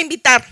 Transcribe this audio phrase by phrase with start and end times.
[0.00, 0.44] invitar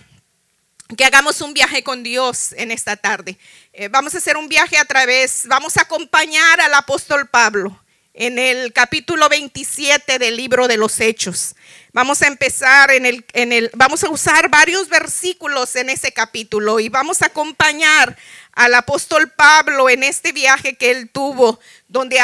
[0.96, 3.38] que hagamos un viaje con Dios en esta tarde.
[3.72, 7.82] Eh, vamos a hacer un viaje a través, vamos a acompañar al apóstol Pablo
[8.16, 11.54] en el capítulo 27 del libro de los Hechos.
[11.92, 16.80] Vamos a empezar en el, en el, vamos a usar varios versículos en ese capítulo
[16.80, 18.16] y vamos a acompañar
[18.52, 22.18] al apóstol Pablo en este viaje que él tuvo, donde,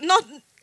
[0.00, 0.16] no,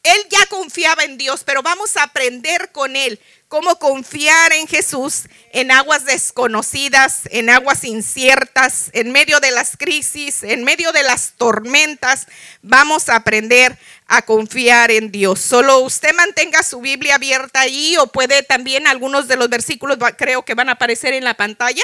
[0.03, 5.29] él ya confiaba en Dios, pero vamos a aprender con él cómo confiar en Jesús
[5.53, 11.35] en aguas desconocidas, en aguas inciertas, en medio de las crisis, en medio de las
[11.37, 12.27] tormentas.
[12.61, 15.39] Vamos a aprender a confiar en Dios.
[15.39, 20.43] Solo usted mantenga su Biblia abierta ahí o puede también algunos de los versículos creo
[20.43, 21.83] que van a aparecer en la pantalla.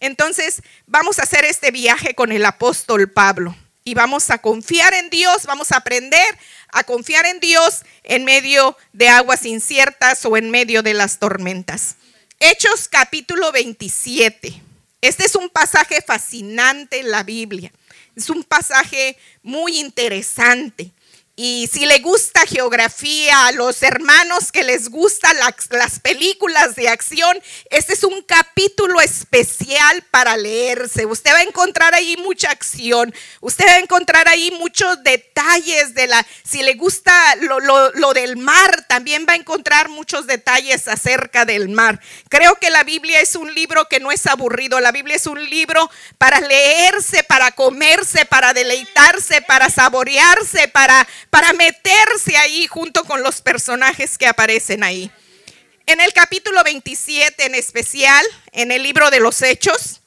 [0.00, 5.10] Entonces, vamos a hacer este viaje con el apóstol Pablo y vamos a confiar en
[5.10, 6.26] Dios, vamos a aprender
[6.74, 11.96] a confiar en Dios en medio de aguas inciertas o en medio de las tormentas.
[12.40, 14.60] Hechos capítulo 27.
[15.00, 17.72] Este es un pasaje fascinante en la Biblia.
[18.16, 20.90] Es un pasaje muy interesante.
[21.36, 25.36] Y si le gusta geografía, a los hermanos que les gustan
[25.70, 27.36] las, películas de acción,
[27.70, 31.06] este es un capítulo especial para leerse.
[31.06, 33.12] Usted va a encontrar ahí mucha acción.
[33.40, 36.24] Usted va a encontrar ahí muchos detalles de la...
[36.44, 41.68] Si le gusta lo, lo del mar, también va a encontrar muchos detalles acerca del
[41.68, 42.00] mar.
[42.28, 44.78] Creo que la Biblia es un libro que no es aburrido.
[44.78, 51.52] La Biblia es un libro para leerse, para comerse, para deleitarse, para saborearse, para para
[51.52, 55.10] meterse ahí junto con los personajes que aparecen ahí.
[55.84, 60.00] En el capítulo 27 en especial, en el libro de los Hechos,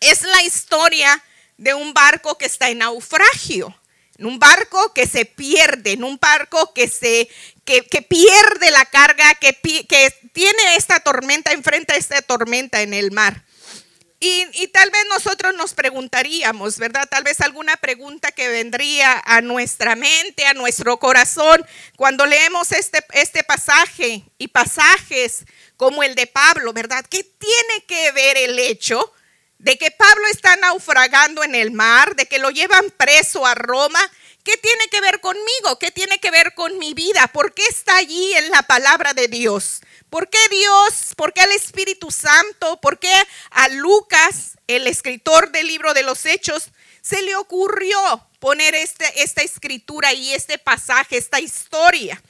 [0.00, 1.22] es la historia
[1.58, 3.78] de un barco que está en naufragio,
[4.16, 7.28] en un barco que se pierde, en un barco que, se,
[7.66, 13.44] que, pierde la carga, que, que tiene esta tormenta, enfrenta esta tormenta en el mar.
[14.22, 17.08] Y, tal vez nosotros nos preguntaríamos, ¿verdad?
[17.08, 21.64] Tal vez alguna pregunta que vendría a nuestra mente, a nuestro corazón,
[21.96, 25.46] cuando leemos este, este pasaje y pasajes
[25.78, 27.02] como el de Pablo, ¿verdad?
[27.08, 29.10] ¿Qué tiene que ver el hecho
[29.56, 34.00] de que Pablo está naufragando en el mar, de que lo llevan preso a Roma?
[34.42, 35.78] ¿Qué tiene que ver conmigo?
[35.78, 37.28] ¿Qué tiene que ver con mi vida?
[37.28, 39.80] ¿Por qué está allí en la palabra de Dios?
[40.08, 41.14] ¿Por qué Dios?
[41.14, 42.80] ¿Por qué al Espíritu Santo?
[42.80, 43.12] ¿Por qué
[43.50, 46.70] a Lucas, el escritor del libro de los Hechos,
[47.02, 52.22] se le ocurrió poner este, esta escritura y este pasaje, esta historia?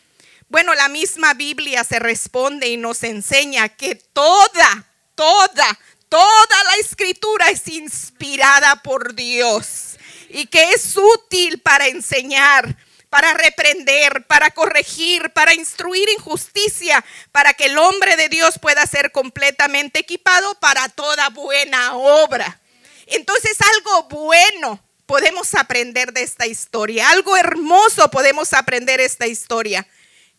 [0.49, 4.85] Bueno, la misma Biblia se responde y nos enseña que toda,
[5.15, 5.79] toda,
[6.09, 9.91] toda la escritura es inspirada por Dios
[10.33, 12.77] y que es útil para enseñar,
[13.09, 18.87] para reprender, para corregir, para instruir en justicia, para que el hombre de Dios pueda
[18.87, 22.61] ser completamente equipado para toda buena obra.
[23.07, 29.87] Entonces algo bueno podemos aprender de esta historia, algo hermoso podemos aprender de esta historia.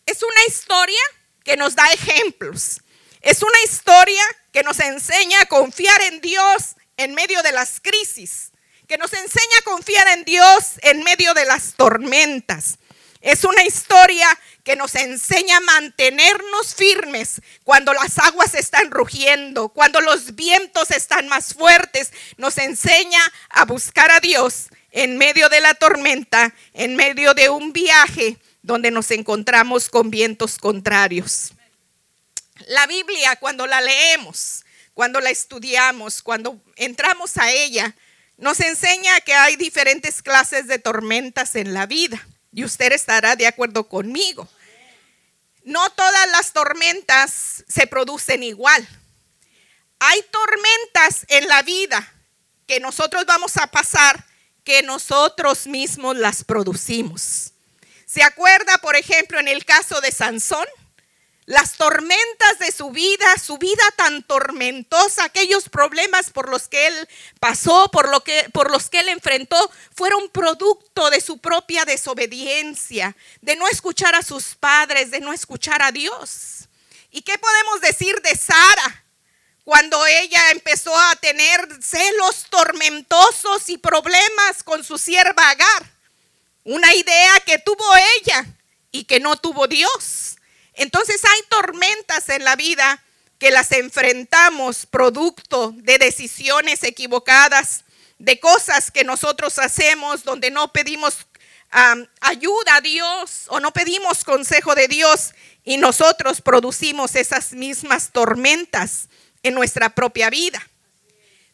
[0.06, 1.00] Es una historia
[1.44, 2.80] que nos da ejemplos.
[3.20, 4.22] Es una historia
[4.52, 8.51] que nos enseña a confiar en Dios en medio de las crisis
[8.88, 12.78] que nos enseña a confiar en Dios en medio de las tormentas.
[13.20, 14.26] Es una historia
[14.64, 21.28] que nos enseña a mantenernos firmes cuando las aguas están rugiendo, cuando los vientos están
[21.28, 22.12] más fuertes.
[22.36, 27.72] Nos enseña a buscar a Dios en medio de la tormenta, en medio de un
[27.72, 31.52] viaje donde nos encontramos con vientos contrarios.
[32.66, 37.94] La Biblia, cuando la leemos, cuando la estudiamos, cuando entramos a ella,
[38.42, 42.26] nos enseña que hay diferentes clases de tormentas en la vida.
[42.52, 44.48] Y usted estará de acuerdo conmigo.
[45.62, 48.86] No todas las tormentas se producen igual.
[50.00, 52.12] Hay tormentas en la vida
[52.66, 54.26] que nosotros vamos a pasar
[54.64, 57.52] que nosotros mismos las producimos.
[58.06, 60.66] ¿Se acuerda, por ejemplo, en el caso de Sansón?
[61.44, 67.08] Las tormentas de su vida, su vida tan tormentosa, aquellos problemas por los que él
[67.40, 73.56] pasó, por, que, por los que él enfrentó, fueron producto de su propia desobediencia, de
[73.56, 76.68] no escuchar a sus padres, de no escuchar a Dios.
[77.10, 79.04] ¿Y qué podemos decir de Sara?
[79.64, 85.92] Cuando ella empezó a tener celos tormentosos y problemas con su sierva Agar.
[86.64, 87.84] Una idea que tuvo
[88.16, 88.46] ella
[88.92, 90.36] y que no tuvo Dios.
[90.74, 93.02] Entonces hay tormentas en la vida
[93.38, 97.84] que las enfrentamos producto de decisiones equivocadas,
[98.18, 101.26] de cosas que nosotros hacemos donde no pedimos
[102.20, 105.34] ayuda a Dios o no pedimos consejo de Dios
[105.64, 109.08] y nosotros producimos esas mismas tormentas
[109.42, 110.60] en nuestra propia vida.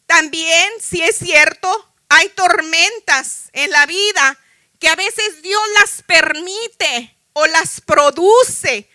[0.05, 4.37] También, si es cierto, hay tormentas en la vida
[4.79, 8.89] que a veces Dios las permite o las produce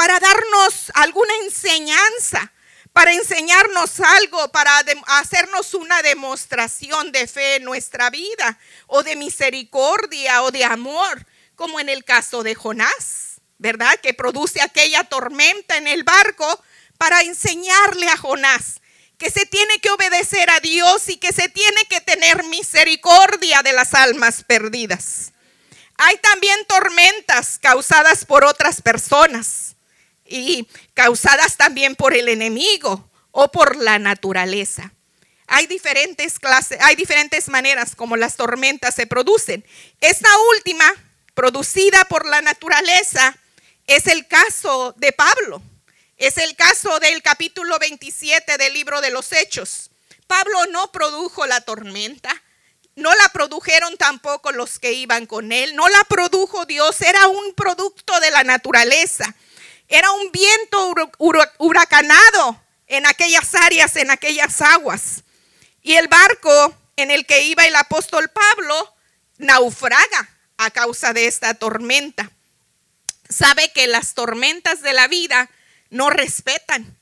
[0.00, 2.50] para darnos alguna enseñanza,
[2.94, 10.42] para enseñarnos algo, para hacernos una demostración de fe en nuestra vida, o de misericordia,
[10.42, 13.94] o de amor, como en el caso de Jonás, ¿verdad?
[14.00, 16.64] Que produce aquella tormenta en el barco
[16.96, 18.80] para enseñarle a Jonás
[19.18, 23.74] que se tiene que obedecer a Dios y que se tiene que tener misericordia de
[23.74, 25.34] las almas perdidas.
[25.98, 29.76] Hay también tormentas causadas por otras personas
[30.30, 34.92] y causadas también por el enemigo o por la naturaleza.
[35.46, 39.64] Hay diferentes clases, hay diferentes maneras como las tormentas se producen.
[40.00, 40.90] Esta última,
[41.34, 43.36] producida por la naturaleza,
[43.86, 45.60] es el caso de Pablo.
[46.16, 49.90] Es el caso del capítulo 27 del libro de los Hechos.
[50.26, 52.30] Pablo no produjo la tormenta,
[52.94, 57.54] no la produjeron tampoco los que iban con él, no la produjo Dios, era un
[57.54, 59.34] producto de la naturaleza.
[59.90, 60.94] Era un viento
[61.58, 65.24] huracanado en aquellas áreas, en aquellas aguas.
[65.82, 68.94] Y el barco en el que iba el apóstol Pablo
[69.38, 72.30] naufraga a causa de esta tormenta.
[73.28, 75.50] Sabe que las tormentas de la vida
[75.90, 76.96] no respetan,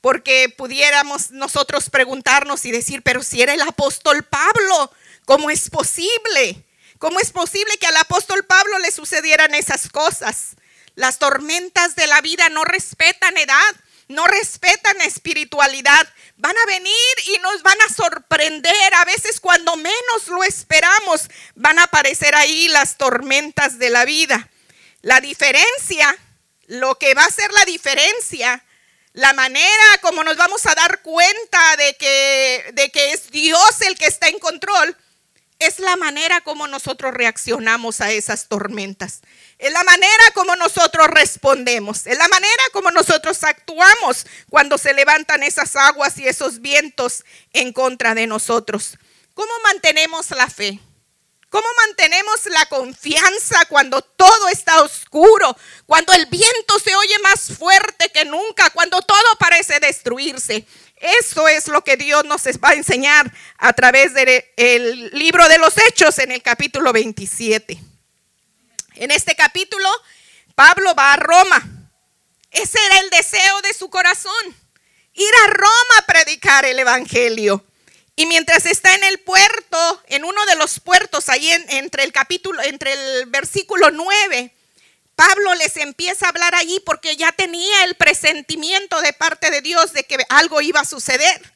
[0.00, 4.92] porque pudiéramos nosotros preguntarnos y decir, pero si era el apóstol Pablo,
[5.26, 6.64] ¿cómo es posible?
[6.98, 10.56] ¿Cómo es posible que al apóstol Pablo le sucedieran esas cosas?
[10.94, 13.74] Las tormentas de la vida no respetan edad,
[14.08, 16.06] no respetan espiritualidad.
[16.36, 16.94] Van a venir
[17.26, 18.94] y nos van a sorprender.
[18.94, 24.50] A veces cuando menos lo esperamos, van a aparecer ahí las tormentas de la vida.
[25.00, 26.16] La diferencia,
[26.66, 28.64] lo que va a ser la diferencia,
[29.14, 33.96] la manera como nos vamos a dar cuenta de que, de que es Dios el
[33.96, 34.96] que está en control,
[35.66, 39.20] es la manera como nosotros reaccionamos a esas tormentas.
[39.58, 42.06] Es la manera como nosotros respondemos.
[42.06, 47.72] Es la manera como nosotros actuamos cuando se levantan esas aguas y esos vientos en
[47.72, 48.98] contra de nosotros.
[49.34, 50.78] ¿Cómo mantenemos la fe?
[51.52, 55.54] ¿Cómo mantenemos la confianza cuando todo está oscuro?
[55.84, 60.66] Cuando el viento se oye más fuerte que nunca, cuando todo parece destruirse.
[60.96, 65.76] Eso es lo que Dios nos va a enseñar a través del libro de los
[65.76, 67.78] Hechos en el capítulo 27.
[68.94, 69.90] En este capítulo,
[70.54, 71.90] Pablo va a Roma.
[72.50, 74.56] Ese era el deseo de su corazón,
[75.12, 77.62] ir a Roma a predicar el Evangelio.
[78.14, 82.62] Y mientras está en el puerto, en uno de los puertos, ahí entre el capítulo,
[82.62, 84.52] entre el versículo 9,
[85.16, 89.92] Pablo les empieza a hablar allí porque ya tenía el presentimiento de parte de Dios
[89.92, 91.52] de que algo iba a suceder.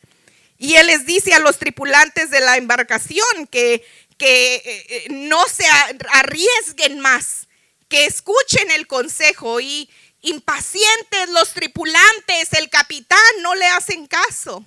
[0.59, 3.87] Y él les dice a los tripulantes de la embarcación que,
[4.17, 5.67] que eh, eh, no se
[6.13, 7.49] arriesguen más,
[7.89, 9.91] que escuchen el consejo y
[10.23, 14.65] impacientes los tripulantes, el capitán, no le hacen caso.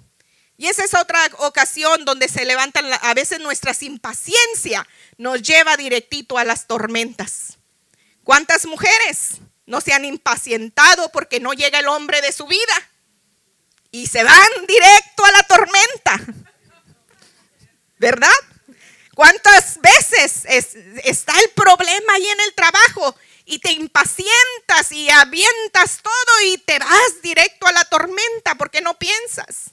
[0.60, 4.86] Y esa es otra ocasión donde se levantan a veces nuestras impaciencia,
[5.18, 7.58] nos lleva directito a las tormentas.
[8.26, 12.90] ¿Cuántas mujeres no se han impacientado porque no llega el hombre de su vida?
[13.92, 16.19] Y se van directo a la tormenta.
[17.98, 18.28] ¿Verdad?
[19.16, 20.44] ¿Cuántas veces
[21.06, 26.80] está el problema ahí en el trabajo y te impacientas y avientas todo y te
[26.80, 29.72] vas directo a la tormenta porque no piensas?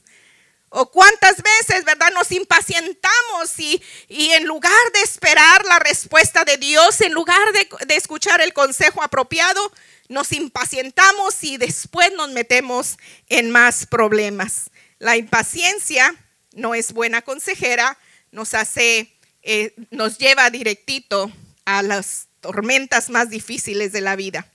[0.69, 2.11] O cuántas veces, ¿verdad?
[2.13, 7.95] Nos impacientamos y, en lugar de esperar la respuesta de Dios, en lugar de, de
[7.95, 9.71] escuchar el consejo apropiado,
[10.09, 12.97] nos impacientamos y después nos metemos
[13.27, 14.69] en más problemas.
[14.99, 16.15] La impaciencia
[16.53, 17.97] no es buena consejera,
[18.31, 21.31] nos hace, eh, nos lleva directito
[21.65, 24.51] a las tormentas más difíciles de la vida.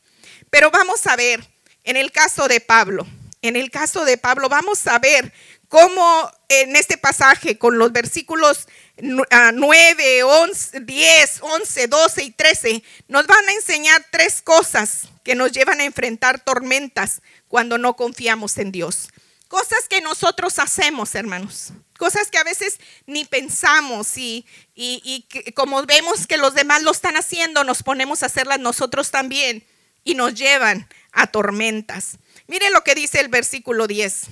[0.51, 1.47] Pero vamos a ver,
[1.85, 3.07] en el caso de Pablo,
[3.43, 5.33] en el caso de Pablo, vamos a ver
[5.73, 13.27] cómo en este pasaje con los versículos 9, 11, 10, 11, 12 y 13 nos
[13.27, 18.71] van a enseñar tres cosas que nos llevan a enfrentar tormentas cuando no confiamos en
[18.71, 19.09] Dios.
[19.49, 21.73] Cosas que nosotros hacemos, hermanos.
[21.97, 26.91] Cosas que a veces ni pensamos y, y, y como vemos que los demás lo
[26.91, 29.67] están haciendo, nos ponemos a hacerlas nosotros también
[30.05, 32.19] y nos llevan a tormentas.
[32.47, 34.29] Mire lo que dice el versículo 10.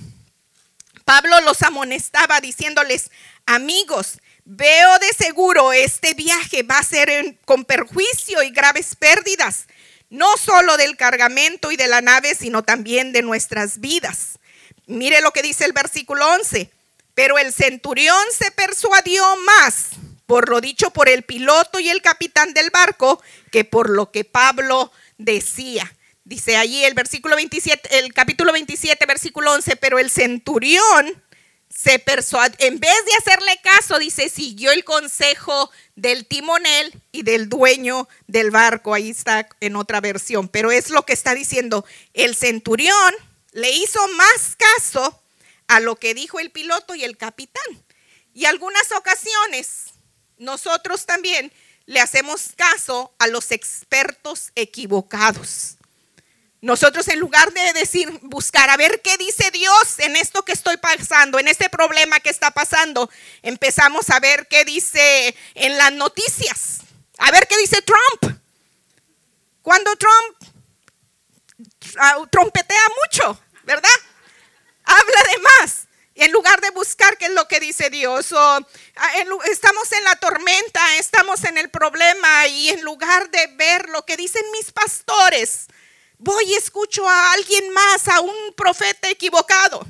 [1.11, 3.11] Pablo los amonestaba diciéndoles,
[3.45, 9.67] amigos, veo de seguro este viaje va a ser con perjuicio y graves pérdidas,
[10.09, 14.39] no solo del cargamento y de la nave, sino también de nuestras vidas.
[14.87, 16.71] Mire lo que dice el versículo 11.
[17.15, 19.89] Pero el centurión se persuadió más
[20.27, 24.23] por lo dicho por el piloto y el capitán del barco que por lo que
[24.23, 25.93] Pablo decía.
[26.31, 31.21] Dice allí el versículo 27, el capítulo 27, versículo 11, pero el centurión
[31.69, 37.49] se persuadió, en vez de hacerle caso, dice, siguió el consejo del timonel y del
[37.49, 38.95] dueño del barco.
[38.95, 41.85] Ahí está en otra versión, pero es lo que está diciendo.
[42.15, 43.13] El centurión
[43.51, 45.21] le hizo más caso
[45.67, 47.83] a lo que dijo el piloto y el capitán.
[48.35, 49.95] Y algunas ocasiones
[50.39, 51.53] nosotros también
[51.87, 55.77] le hacemos caso a los expertos equivocados.
[56.63, 60.77] Nosotros en lugar de decir, buscar a ver qué dice Dios en esto que estoy
[60.77, 63.11] pasando, en este problema que está pasando,
[63.43, 66.81] empezamos a ver qué dice en las noticias,
[67.19, 68.39] a ver qué dice Trump.
[69.63, 70.37] Cuando Trump
[71.99, 73.89] ah, trompetea mucho, ¿verdad?
[74.85, 79.13] Habla de más en lugar de buscar qué es lo que dice Dios, o ah,
[79.47, 84.19] estamos en la tormenta, estamos en el problema y en lugar de ver lo que
[84.19, 85.69] dicen mis pastores,
[86.21, 89.87] voy y escucho a alguien más, a un profeta equivocado.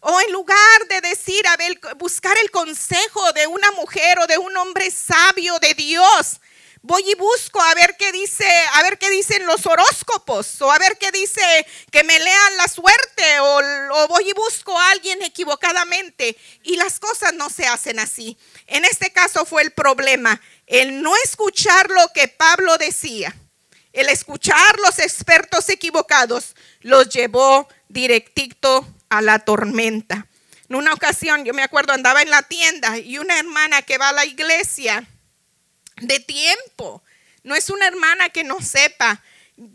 [0.00, 1.56] O en lugar de decir, a
[1.94, 6.40] buscar el consejo de una mujer o de un hombre sabio de Dios,
[6.82, 10.78] voy y busco a ver qué dice, a ver qué dicen los horóscopos, o a
[10.80, 11.40] ver qué dice
[11.92, 16.36] que me lean la suerte, o, voy y busco a alguien equivocadamente.
[16.64, 18.36] Y las cosas no se hacen así.
[18.66, 23.32] En este caso fue el problema, el no escuchar lo que Pablo decía,
[23.92, 30.26] el escuchar los expertos equivocados, los llevó directito a la tormenta.
[30.68, 34.08] En una ocasión, yo me acuerdo, andaba en la tienda y una hermana que va
[34.08, 35.06] a la iglesia,
[36.00, 37.02] de tiempo.
[37.42, 39.22] No es una hermana que no sepa.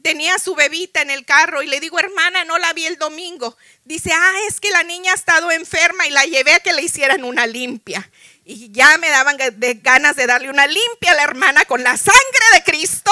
[0.01, 3.55] Tenía su bebita en el carro y le digo, hermana, no la vi el domingo.
[3.85, 6.81] Dice, ah, es que la niña ha estado enferma y la llevé a que le
[6.81, 8.09] hicieran una limpia.
[8.43, 9.37] Y ya me daban
[9.81, 13.11] ganas de darle una limpia a la hermana con la sangre de Cristo,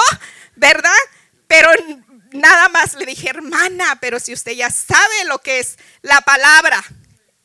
[0.56, 0.90] ¿verdad?
[1.46, 1.70] Pero
[2.32, 6.82] nada más le dije, hermana, pero si usted ya sabe lo que es la palabra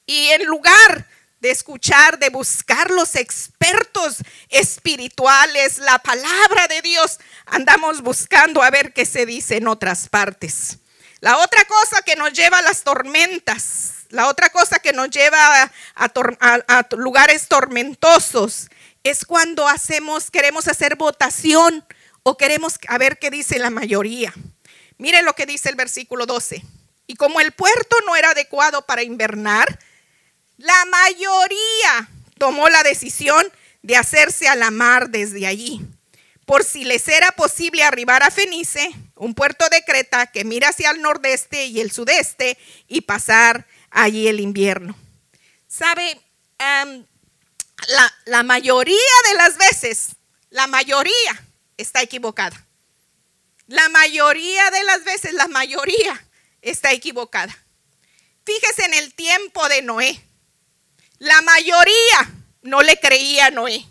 [0.06, 1.08] y en lugar
[1.42, 4.18] de escuchar, de buscar los expertos
[4.50, 7.20] espirituales, la palabra de Dios.
[7.48, 10.78] Andamos buscando a ver qué se dice en otras partes.
[11.20, 15.72] La otra cosa que nos lleva a las tormentas, la otra cosa que nos lleva
[15.96, 18.70] a, lugares tormentosos
[19.04, 21.84] es cuando hacemos, queremos hacer votación
[22.24, 24.34] o queremos a ver qué dice la mayoría.
[24.98, 26.64] Mire lo que dice el versículo 12.
[27.08, 29.80] Y como el puerto no era adecuado para invernar,
[30.58, 33.52] la mayoría tomó la decisión
[33.82, 35.82] de hacerse a la mar desde allí,
[36.46, 40.92] por si les era posible arribar a Fenice, un puerto de Creta que mira hacia
[40.92, 44.96] el nordeste y el sudeste, y pasar allí el invierno.
[45.68, 46.22] ¿Sabe?
[46.60, 48.96] la, la mayoría
[49.30, 50.10] de las veces,
[50.52, 51.51] la mayoría
[51.82, 52.66] está equivocada.
[53.68, 56.26] La mayoría de las veces, la mayoría
[56.62, 57.58] está equivocada.
[58.46, 60.24] Fíjese en el tiempo de Noé.
[61.20, 63.86] La mayoría no le creía a Noé.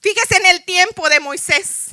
[0.00, 1.86] Fíjese en el tiempo de Moisés.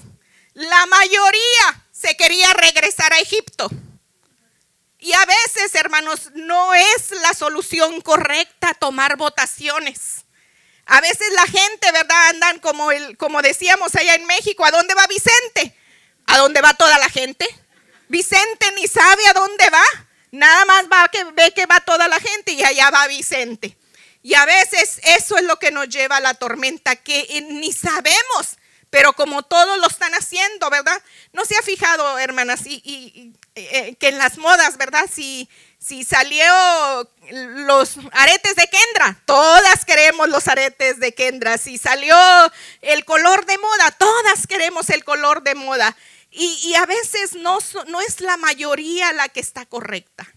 [0.53, 3.70] La mayoría se quería regresar a Egipto.
[5.00, 10.21] Y a veces, hermanos, no es la solución correcta tomar votaciones.
[10.93, 12.29] A veces la gente, ¿verdad?
[12.31, 15.74] Andan como, el, como decíamos allá en México, ¿a dónde va Vicente?
[16.25, 17.48] ¿A dónde va toda la gente?
[18.10, 19.86] Vicente ni sabe a dónde va.
[20.31, 23.77] Nada más va que ve que va toda la gente y allá va Vicente.
[24.21, 28.57] Y a veces eso es lo que nos lleva a la tormenta, que ni sabemos,
[28.89, 31.01] pero como todos lo están haciendo, ¿verdad?
[31.31, 35.10] No se ha fijado, hermanas, y, eh, que en las modas, ¿verdad?
[35.10, 35.48] Si,
[35.82, 36.46] si salió
[37.32, 41.58] los aretes de Kendra, todas queremos los aretes de Kendra.
[41.58, 42.16] Si salió
[42.82, 45.98] el color de moda, todas queremos el color de moda.
[46.30, 47.58] Y, a veces no,
[47.88, 50.32] no es la mayoría la que está correcta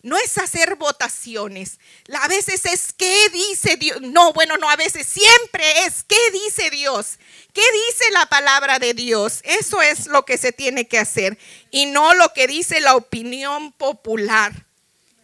[0.00, 1.80] no es hacer votaciones.
[2.22, 4.00] A veces es qué dice Dios.
[4.00, 7.18] No, bueno, no, a veces siempre es qué dice Dios.
[7.52, 9.40] ¿Qué dice la palabra de Dios?
[9.42, 11.36] Eso es lo que se tiene que hacer
[11.70, 14.67] y no lo que dice la opinión popular.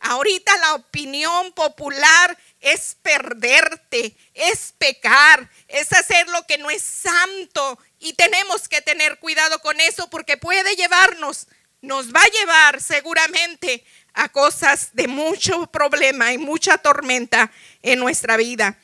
[0.06, 7.78] Ahorita la opinión popular es perderte, es pecar, es hacer lo que no es santo
[7.98, 11.46] y tenemos que tener cuidado con eso porque puede llevarnos,
[11.80, 13.82] nos va a llevar seguramente
[14.12, 18.78] a cosas de mucho problema y mucha tormenta en nuestra vida.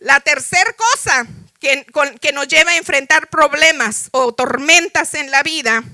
[0.00, 1.28] La tercera cosa
[1.60, 1.86] que,
[2.20, 5.84] que, nos lleva a enfrentar problemas o tormentas en la vida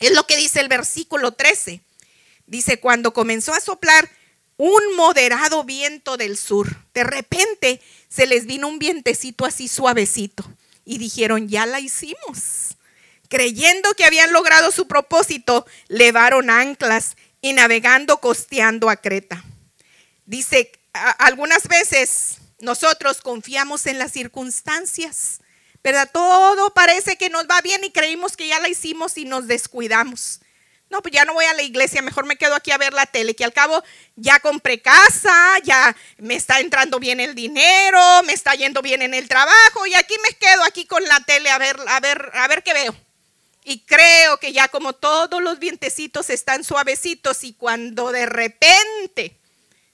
[0.00, 1.82] es lo que dice el versículo 13.
[2.48, 4.10] Dice, cuando comenzó a soplar
[4.58, 6.76] un moderado viento del sur.
[6.92, 10.44] De repente se les vino un vientecito así suavecito
[10.84, 12.76] y dijeron, ya la hicimos.
[13.28, 19.44] Creyendo que habían logrado su propósito, levaron anclas y navegando costeando a Creta.
[20.26, 25.40] Dice, algunas veces nosotros confiamos en las circunstancias,
[25.84, 26.10] ¿verdad?
[26.12, 30.40] Todo parece que nos va bien y creímos que ya la hicimos y nos descuidamos.
[30.90, 33.04] No, pues ya no voy a la iglesia, mejor me quedo aquí a ver la
[33.04, 33.82] tele, que al cabo
[34.16, 39.12] ya compré casa, ya me está entrando bien el dinero, me está yendo bien en
[39.12, 42.48] el trabajo y aquí me quedo aquí con la tele a ver, a ver, a
[42.48, 42.96] ver qué veo.
[43.64, 49.36] Y creo que ya como todos los vientecitos están suavecitos y cuando de repente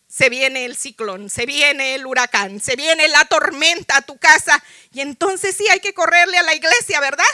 [0.07, 4.63] se viene el ciclón, se viene el huracán, se viene la tormenta a tu casa
[4.93, 7.25] y entonces sí hay que correrle a la iglesia, ¿verdad?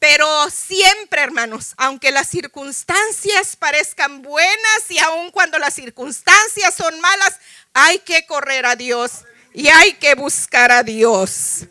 [0.00, 7.38] Pero siempre, hermanos, aunque las circunstancias parezcan buenas y aun cuando las circunstancias son malas,
[7.74, 11.66] hay que correr a Dios y hay que buscar a Dios.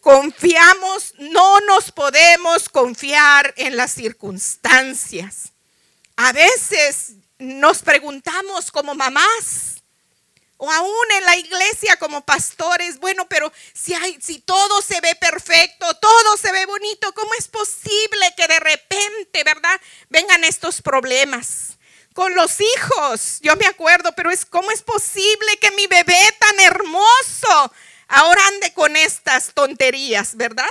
[0.00, 5.52] Confiamos, no nos podemos confiar en las circunstancias.
[6.16, 9.73] A veces nos preguntamos como mamás,
[10.64, 16.38] o aún en la iglesia como pastores, bueno, pero si, todo se ve perfecto, todo
[16.38, 19.78] se ve bonito, ¿cómo es posible que de repente, verdad,
[20.08, 21.76] vengan estos problemas?
[22.14, 26.58] Con los hijos, yo me acuerdo, pero es cómo es posible que mi bebé tan
[26.60, 27.72] hermoso
[28.08, 30.70] ahora ande con estas tonterías, ¿verdad?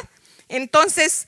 [0.49, 1.27] Entonces,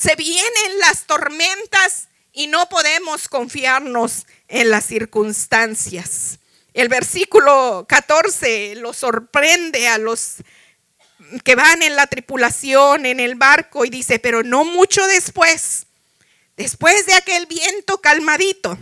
[0.00, 6.38] se vienen las tormentas y no podemos confiarnos en las circunstancias.
[6.76, 10.34] El versículo 14 lo sorprende a los
[11.42, 15.86] que van en la tripulación, en el barco, y dice, pero no mucho después,
[16.54, 18.76] después de aquel viento calmadito,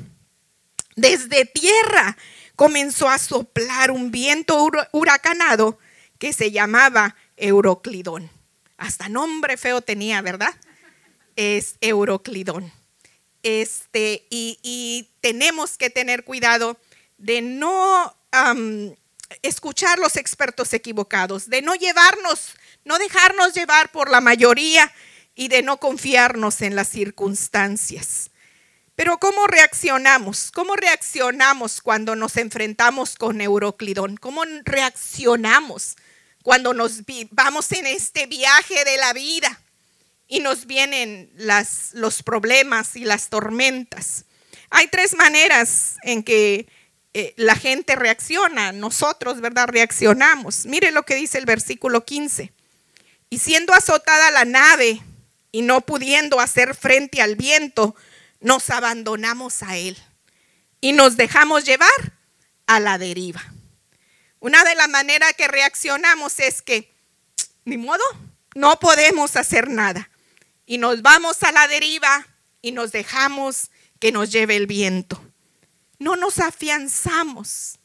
[0.97, 2.17] desde tierra
[2.57, 5.79] comenzó a soplar un viento huracanado
[6.19, 8.29] que se llamaba Euroclidón.
[8.77, 10.53] Hasta nombre feo tenía, ¿verdad?
[11.37, 12.73] Es Euroclidón.
[13.45, 16.77] Este, y, y tenemos que tener cuidado
[17.19, 18.17] de no
[19.43, 24.93] escuchar los expertos equivocados, de no llevarnos, no dejarnos llevar por la mayoría
[25.35, 28.31] y de no confiarnos en las circunstancias.
[28.97, 30.53] Pero ¿cómo reaccionamos?
[30.53, 34.17] ¿Cómo reaccionamos cuando nos enfrentamos con Euroclidón?
[34.17, 35.97] ¿Cómo reaccionamos
[36.43, 37.01] cuando nos
[37.31, 39.61] vamos en este viaje de la vida
[40.29, 44.27] y nos vienen los problemas y las tormentas?
[44.71, 46.69] Hay tres maneras en que
[47.17, 49.69] eh, la gente reacciona, nosotros, ¿verdad?
[49.69, 50.67] Reaccionamos.
[50.67, 52.53] Mire lo que dice el versículo 15.
[53.31, 55.01] Y siendo azotada la nave
[55.53, 57.95] y no pudiendo hacer frente al viento,
[58.41, 59.97] nos abandonamos a él
[60.81, 61.89] y nos dejamos llevar
[62.67, 63.45] a la deriva.
[64.41, 66.93] Una de las maneras que reaccionamos es que,
[67.65, 68.03] ni modo,
[68.57, 70.11] no podemos hacer nada.
[70.67, 72.27] Y nos vamos a la deriva
[72.61, 75.25] y nos dejamos que nos lleve el viento
[76.05, 77.79] no nos afianzamos,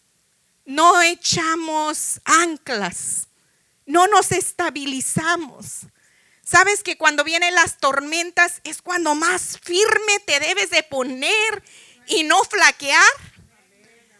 [0.65, 3.29] no echamos anclas,
[3.86, 5.88] no nos estabilizamos.
[6.43, 11.63] Sabes que cuando vienen las tormentas es cuando más firme te debes de poner
[12.08, 13.01] y no flaquear.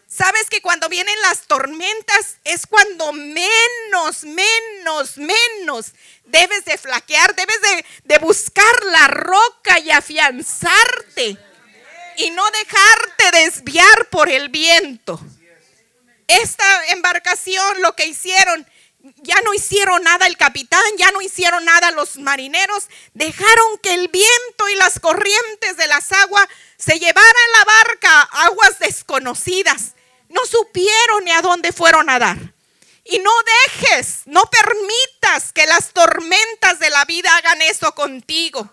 [0.06, 5.92] Sabes que cuando vienen las tormentas es cuando menos, menos, menos
[6.24, 11.49] debes de flaquear, debes de, de buscar la roca y afianzarte
[12.16, 15.20] y no dejarte desviar por el viento.
[16.26, 18.66] Esta embarcación lo que hicieron,
[19.16, 24.08] ya no hicieron nada el capitán, ya no hicieron nada los marineros, dejaron que el
[24.08, 26.46] viento y las corrientes de las aguas
[26.76, 29.94] se llevaran la barca a aguas desconocidas.
[30.28, 32.38] No supieron ni a dónde fueron a dar.
[33.04, 33.32] Y no
[33.66, 38.72] dejes, no permitas que las tormentas de la vida hagan eso contigo.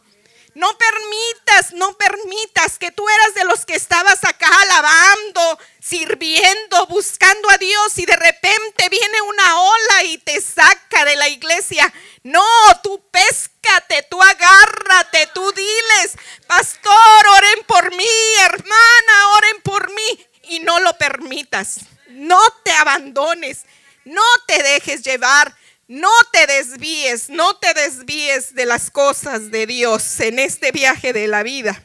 [0.58, 7.48] No permitas, no permitas que tú eras de los que estabas acá alabando, sirviendo, buscando
[7.52, 11.94] a Dios y de repente viene una ola y te saca de la iglesia.
[12.24, 12.44] No,
[12.82, 16.18] tú péscate, tú agárrate, tú diles,
[16.48, 18.10] pastor, oren por mí,
[18.46, 21.82] hermana, oren por mí y no lo permitas.
[22.08, 23.62] No te abandones,
[24.06, 25.56] no te dejes llevar.
[25.88, 31.28] No te desvíes, no te desvíes de las cosas de Dios en este viaje de
[31.28, 31.82] la vida.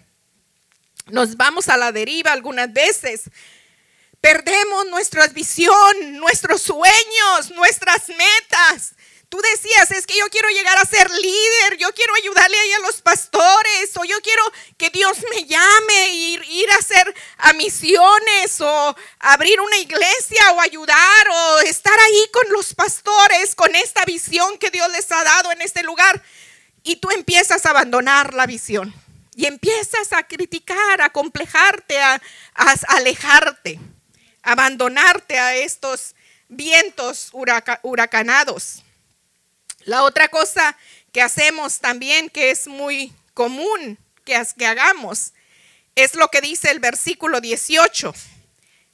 [1.06, 3.30] Nos vamos a la deriva algunas veces.
[4.20, 8.94] Perdemos nuestra visión, nuestros sueños, nuestras metas.
[9.32, 12.80] Tú decías, es que yo quiero llegar a ser líder, yo quiero ayudarle ahí a
[12.80, 14.42] los pastores, o yo quiero
[14.76, 20.60] que Dios me llame, ir, ir a ser a misiones o abrir una iglesia o
[20.60, 25.50] ayudar o estar ahí con los pastores, con esta visión que Dios les ha dado
[25.50, 26.22] en este lugar.
[26.82, 28.92] Y tú empiezas a abandonar la visión
[29.34, 32.20] y empiezas a criticar, a complejarte, a,
[32.54, 33.80] a alejarte,
[34.42, 36.14] abandonarte a estos
[36.50, 38.82] vientos huracanados.
[39.84, 40.76] La otra cosa
[41.12, 45.32] que hacemos también, que es muy común que, hagamos,
[45.94, 48.14] es lo que dice el versículo 18.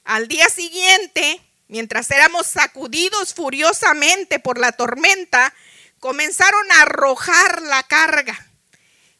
[0.05, 5.53] Al día siguiente, mientras éramos sacudidos furiosamente por la tormenta,
[5.99, 8.47] comenzaron a arrojar la carga.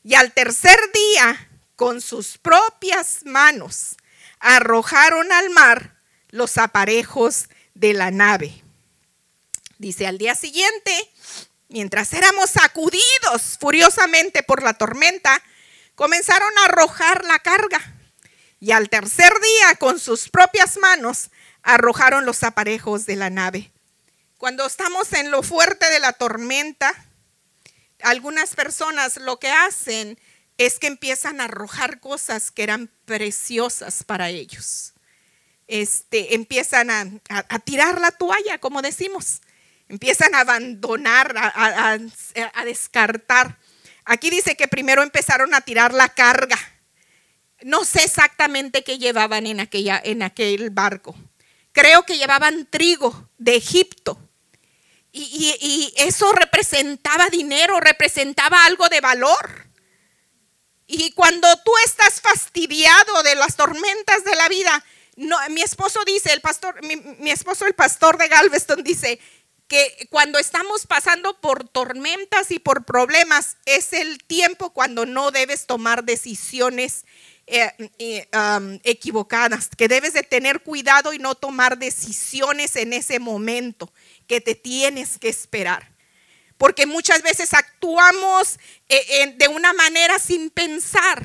[0.04, 3.98] Y al tercer día, con sus propias manos,
[4.40, 5.96] arrojaron al mar
[6.30, 8.64] los aparejos de la nave.
[9.78, 11.10] Dice, al día siguiente,
[11.70, 15.42] mientras éramos sacudidos furiosamente por la tormenta,
[15.96, 17.80] comenzaron a arrojar la carga.
[18.60, 21.30] Y al tercer día, con sus propias manos,
[21.64, 23.72] arrojaron los aparejos de la nave.
[24.38, 26.94] Cuando estamos en lo fuerte de la tormenta,
[28.02, 30.20] algunas personas lo que hacen
[30.58, 34.94] es que empiezan a arrojar cosas que eran preciosas para ellos
[35.70, 39.42] este, empiezan a, tirar la toalla, como decimos.
[39.89, 41.97] Empiezan a abandonar, a,
[42.54, 43.58] a descartar.
[44.06, 46.58] Aquí dice que primero empezaron a tirar la carga.
[47.62, 51.15] No sé exactamente qué llevaban en, aquella, en aquel barco.
[51.71, 54.17] Creo que llevaban trigo de Egipto.
[55.12, 59.67] Y, y, eso representaba dinero, representaba algo de valor.
[60.88, 64.84] Y cuando tú estás fastidiado de las tormentas de la vida,
[65.49, 69.19] mi esposo dice, el pastor, mi, esposo, el pastor de Galveston, dice
[69.70, 75.68] que cuando estamos pasando por tormentas y por problemas, es el tiempo cuando no debes
[75.68, 77.06] tomar decisiones
[77.46, 78.28] eh, eh,
[78.84, 83.94] equivocadas, que debes de tener cuidado y no tomar decisiones en ese momento,
[84.28, 85.92] que te tienes que esperar.
[86.58, 91.24] Porque muchas veces actuamos eh, de una manera sin pensar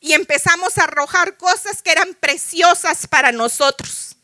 [0.00, 4.15] y empezamos a arrojar cosas que eran preciosas para nosotros.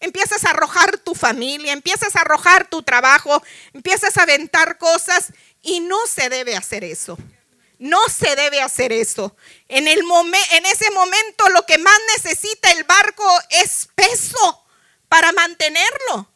[0.00, 3.42] Empiezas a arrojar tu familia, empiezas a arrojar tu trabajo,
[3.74, 5.32] empiezas a aventar cosas
[5.62, 7.18] y no se debe hacer eso.
[7.78, 9.36] No se debe hacer eso.
[9.68, 14.66] En, el en ese momento lo que más necesita el barco es peso
[15.08, 16.30] para mantenerlo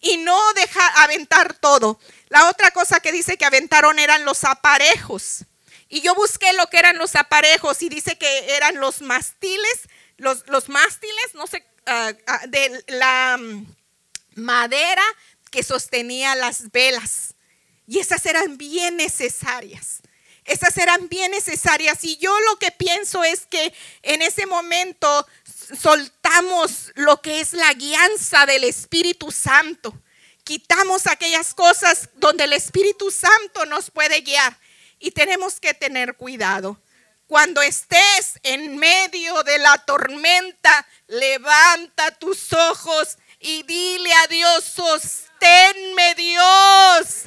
[0.00, 2.00] y no dejar aventar todo.
[2.28, 5.44] La otra cosa que dice que aventaron eran los aparejos.
[5.88, 10.46] Y yo busqué lo que eran los aparejos y dice que eran los mástiles, los,
[10.48, 13.66] los mástiles, no sé, ah, ah, de la mm,
[14.36, 15.02] madera
[15.50, 17.34] que sostenía las velas.
[17.86, 20.00] Y esas eran bien necesarias.
[20.44, 22.04] Esas eran bien necesarias.
[22.04, 23.72] Y yo lo que pienso es que
[24.02, 25.26] en ese momento
[25.80, 29.94] soltamos lo que es la guianza del Espíritu Santo.
[30.44, 34.58] Quitamos aquellas cosas donde el Espíritu Santo nos puede guiar.
[34.98, 36.80] Y tenemos que tener cuidado.
[37.28, 46.14] Cuando estés en medio de la tormenta, levanta tus ojos y dile a Dios, sosténme
[46.14, 47.24] Dios.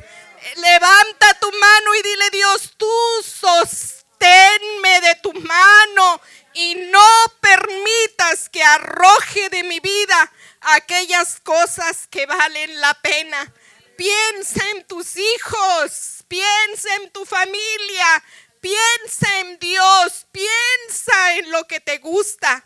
[0.56, 2.90] Levanta tu mano y dile Dios, tú
[3.24, 6.20] sosténme de tu mano
[6.56, 7.08] y no
[7.40, 13.54] permitas que arroje de mi vida aquellas cosas que valen la pena.
[13.98, 18.24] Piensa en tus hijos, piensa en tu familia,
[18.62, 22.64] piensa en Dios, piensa en lo que te gusta.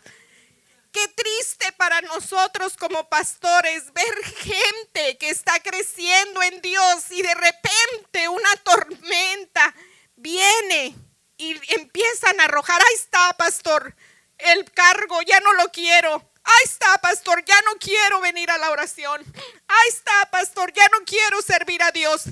[0.92, 7.34] Qué triste para nosotros como pastores ver gente que está creciendo en Dios y de
[7.34, 9.74] repente una tormenta
[10.14, 10.94] viene
[11.38, 13.94] y empiezan a arrojar, ahí está, pastor,
[14.38, 16.14] el cargo, ya no lo quiero.
[16.44, 19.22] Ahí está, pastor, ya no quiero venir a la oración.
[19.66, 22.22] Ahí está, pastor, ya no quiero servir a Dios.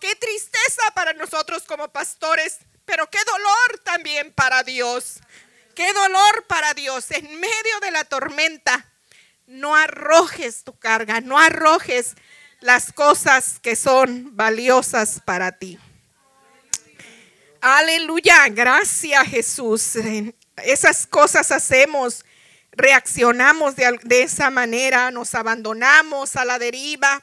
[0.00, 5.20] Qué tristeza para nosotros como pastores, pero qué dolor también para Dios.
[5.74, 7.10] Qué dolor para Dios.
[7.10, 8.90] En medio de la tormenta,
[9.46, 12.14] no arrojes tu carga, no arrojes
[12.60, 15.78] las cosas que son valiosas para ti.
[17.60, 19.92] Aleluya, gracias Jesús.
[20.56, 22.24] Esas cosas hacemos,
[22.72, 27.22] reaccionamos de, de, esa manera, nos abandonamos a la deriva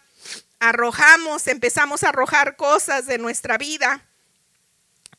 [0.60, 4.06] arrojamos, empezamos a arrojar cosas de nuestra vida.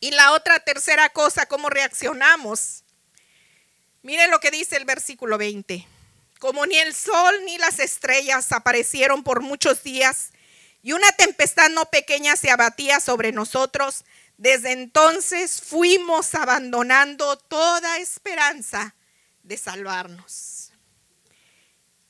[0.01, 2.85] Y la otra tercera cosa, cómo reaccionamos.
[4.03, 5.87] Miren lo que dice el versículo 20.
[6.39, 10.31] Como ni el sol ni las estrellas aparecieron por muchos días
[10.83, 14.05] y una tempestad no pequeña se abatía sobre nosotros,
[14.37, 18.95] desde entonces fuimos abandonando toda esperanza
[19.43, 20.71] de salvarnos.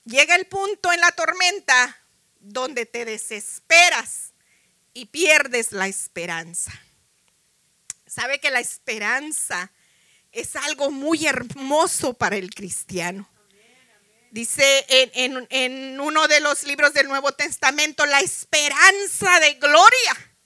[0.05, 1.99] Llega el punto en la tormenta
[2.41, 4.33] donde te desesperas
[4.93, 6.73] y pierdes la esperanza.
[8.07, 9.73] Sabe que la esperanza
[10.33, 13.29] es algo muy hermoso para el cristiano.
[14.31, 20.37] Dice en, en, uno de los libros del Nuevo Testamento, la esperanza de gloria.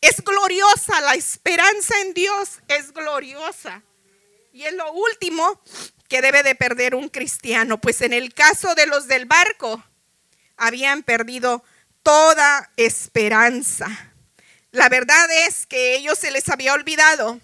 [0.00, 3.82] Es gloriosa, la esperanza en Dios es gloriosa.
[4.52, 5.60] Y es lo último
[6.08, 9.84] que debe de perder un cristiano, pues en el caso de los del barco,
[10.56, 11.64] habían perdido
[12.02, 14.13] toda esperanza.
[14.74, 17.40] La verdad es que a ellos se les había olvidado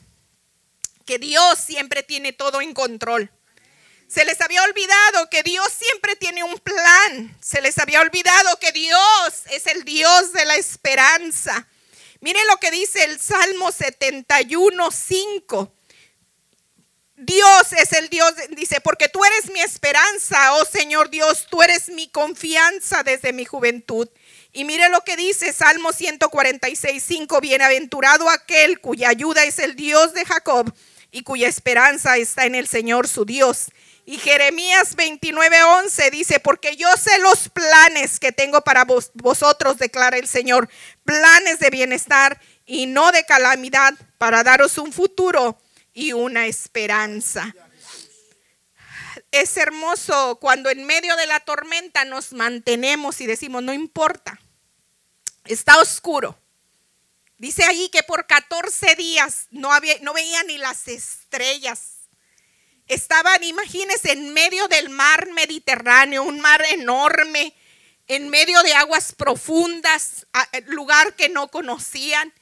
[1.06, 3.30] que Dios siempre tiene todo en control.
[4.08, 7.38] Se les había olvidado que Dios siempre tiene un plan.
[7.40, 8.98] Se les había olvidado que Dios
[9.52, 11.68] es el Dios de la esperanza.
[12.18, 15.72] Miren lo que dice el Salmo 71, 5.
[17.14, 21.90] Dios es el Dios, dice, porque tú eres mi esperanza, oh Señor Dios, tú eres
[21.90, 24.08] mi confianza desde mi juventud.
[24.52, 30.12] Y mire lo que dice Salmo 146, 5, bienaventurado aquel cuya ayuda es el Dios
[30.12, 30.72] de Jacob
[31.12, 33.66] y cuya esperanza está en el Señor su Dios.
[34.06, 38.84] Y Jeremías 29, 11 dice, porque yo sé los planes que tengo para
[39.14, 40.68] vosotros, declara el Señor,
[41.04, 45.60] planes de bienestar y no de calamidad, para daros un futuro
[45.94, 47.54] y una esperanza.
[49.30, 54.40] Es hermoso cuando en medio de la tormenta nos mantenemos y decimos, no importa,
[55.44, 56.38] está oscuro.
[57.38, 62.00] Dice ahí que por 14 días no, había, no veía ni las estrellas.
[62.86, 67.54] Estaban, imagínense, en medio del mar Mediterráneo, un mar enorme,
[68.08, 70.26] en medio de aguas profundas,
[70.66, 72.34] lugar que no conocían,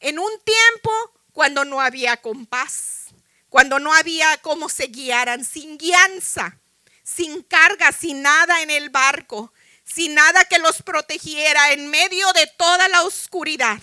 [0.00, 0.90] en un tiempo
[1.32, 3.06] cuando no había compás,
[3.52, 6.58] cuando no había cómo se guiaran, sin guianza,
[7.02, 9.52] sin carga, sin nada en el barco,
[9.84, 13.78] sin nada que los protegiera en medio de toda la oscuridad.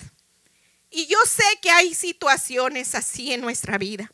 [0.89, 4.11] Y yo sé que hay situaciones así en nuestra vida.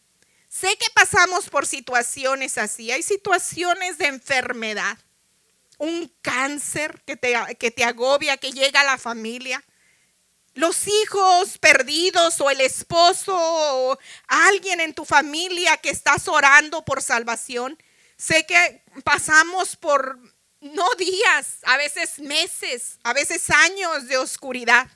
[0.49, 2.91] Sé que pasamos por situaciones así.
[2.91, 4.97] Hay situaciones de enfermedad,
[5.77, 9.63] un cáncer que te, que te agobia, que llega a la familia
[10.55, 17.03] los hijos perdidos o el esposo o alguien en tu familia que estás orando por
[17.03, 17.77] salvación.
[18.17, 20.17] Sé que pasamos por
[20.61, 24.89] no días, a veces meses, a veces años de oscuridad.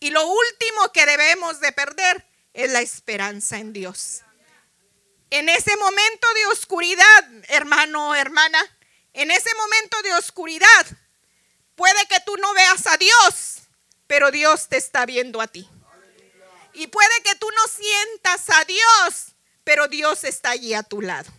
[0.00, 4.22] Y lo último que debemos de perder es la esperanza en Dios.
[5.30, 8.58] En ese momento de oscuridad, hermano, hermana,
[9.12, 10.86] en ese momento de oscuridad,
[11.76, 13.67] puede que tú no veas a Dios,
[14.08, 15.68] pero Dios te está viendo a ti.
[16.74, 21.30] Y puede que tú no sientas a Dios, pero Dios está allí a tu lado.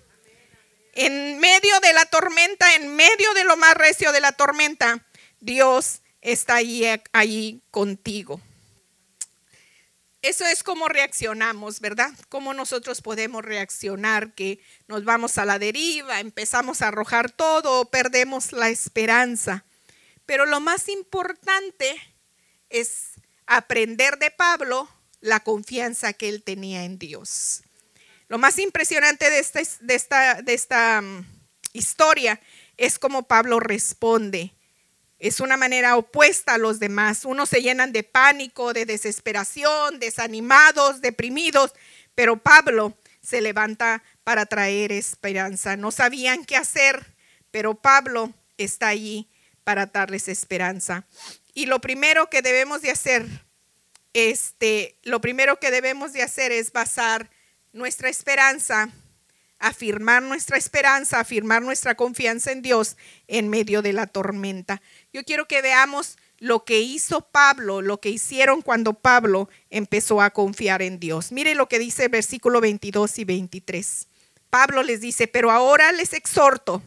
[0.93, 5.05] En medio de la tormenta, en medio de lo más recio de la tormenta,
[5.39, 8.41] Dios está allí, allí contigo.
[10.21, 12.11] Eso es como reaccionamos, ¿verdad?
[12.27, 18.51] Cómo nosotros podemos reaccionar, que nos vamos a la deriva, empezamos a arrojar todo, perdemos
[18.51, 19.63] la esperanza.
[20.25, 21.97] Pero lo más importante
[22.69, 23.11] es
[23.45, 24.89] aprender de Pablo
[25.21, 27.63] la confianza que él tenía en Dios.
[28.27, 31.25] Lo más impresionante de esta, mm,
[31.73, 32.39] historia
[32.77, 34.53] es cómo Pablo responde.
[35.17, 37.25] Es una manera opuesta a los demás.
[37.25, 41.73] Unos se llenan de pánico, de desesperación, desanimados, deprimidos,
[42.15, 45.75] pero Pablo se levanta para traer esperanza.
[45.75, 47.15] No sabían qué hacer,
[47.51, 49.27] pero Pablo está allí
[49.63, 51.05] para darles esperanza.
[51.59, 53.25] Y lo primero que debemos de hacer,
[54.13, 57.29] este, lo primero que debemos de hacer es basar
[57.73, 58.87] nuestra esperanza,
[59.59, 62.95] afirmar nuestra esperanza, afirmar nuestra confianza en Dios
[63.27, 64.81] en medio de la tormenta.
[65.11, 70.29] Yo quiero que veamos lo que hizo Pablo, lo que hicieron cuando Pablo empezó a
[70.29, 71.33] confiar en Dios.
[71.33, 74.07] Mire lo que dice el versículo 22 y 23.
[74.49, 76.81] Pablo les dice, pero ahora les exhorto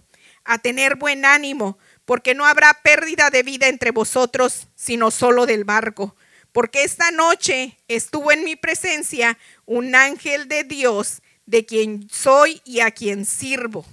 [0.45, 1.79] a tener buen ánimo
[2.12, 6.14] porque no habrá pérdida de vida entre vosotros, sino solo del barco.
[6.53, 12.81] Porque esta noche estuvo en mi presencia un ángel de Dios, de quien soy y
[12.81, 13.87] a quien sirvo.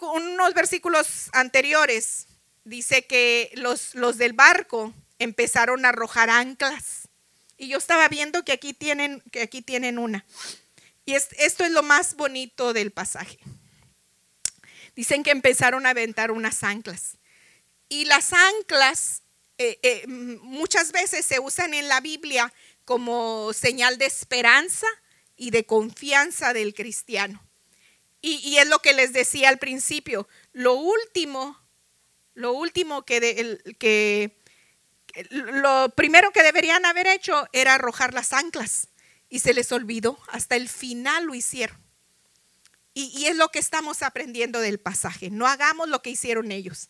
[0.00, 2.26] unos versículos anteriores
[2.64, 7.08] dice que los, los del barco empezaron a arrojar anclas.
[7.56, 10.26] Y yo estaba viendo que aquí tienen, que aquí tienen una.
[11.06, 13.38] Y esto es lo más bonito del pasaje.
[14.94, 17.18] Dicen que empezaron a aventar unas anclas.
[17.88, 19.22] Y las anclas
[19.58, 22.52] eh, eh, muchas veces se usan en la Biblia
[22.84, 24.86] como señal de esperanza
[25.36, 27.44] y de confianza del cristiano.
[28.20, 31.60] Y, es lo que les decía al principio, lo último,
[32.32, 34.40] lo último que, que,
[35.28, 38.88] lo primero que deberían haber hecho era arrojar las anclas
[39.28, 41.83] y se les olvidó, hasta el final lo hicieron.
[42.94, 46.88] Y, es lo que estamos aprendiendo del pasaje, no hagamos lo que hicieron ellos.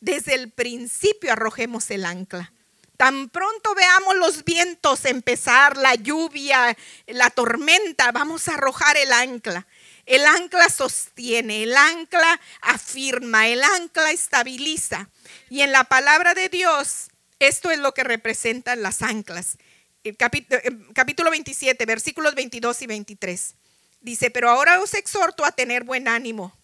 [0.00, 2.52] Desde el principio arrojemos el ancla.
[2.96, 9.66] Tan pronto veamos los vientos empezar, la lluvia, la tormenta, vamos a arrojar el ancla.
[10.06, 15.10] El ancla sostiene, el ancla afirma, el ancla estabiliza.
[15.50, 19.58] Y en la palabra de Dios, esto es lo que representan las anclas.
[20.04, 23.54] El capítulo 27, versículos 22 y 23.
[24.02, 26.54] Dice, pero ahora os exhorto a tener buen ánimo,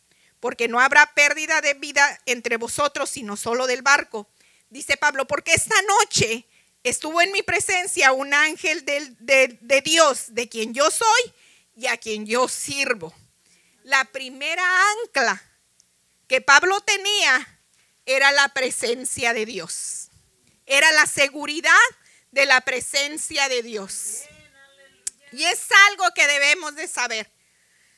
[0.40, 4.28] porque no habrá pérdida de vida entre vosotros, sino solo del barco.
[4.70, 6.46] Dice Pablo, porque esta noche
[6.84, 11.32] estuvo en mi presencia un ángel de, de Dios, de quien yo soy
[11.76, 13.14] y a quien yo sirvo
[13.88, 15.42] la primera ancla
[16.26, 17.60] que Pablo tenía
[18.04, 20.10] era la presencia de Dios.
[20.66, 21.72] Era la seguridad
[22.30, 24.24] de la presencia de Dios.
[25.32, 27.30] Y es algo que debemos de saber.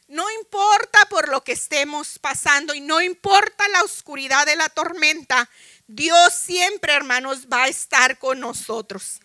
[0.08, 5.48] No importa por lo que estemos pasando y no importa la oscuridad de la tormenta,
[5.86, 9.20] Dios siempre, hermanos, va a estar con nosotros.